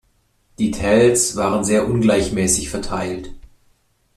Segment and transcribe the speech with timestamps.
[0.57, 3.29] Die Tells waren sehr ungleichmäßig verteilt.